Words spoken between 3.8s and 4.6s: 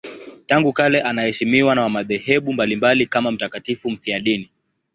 mfiadini.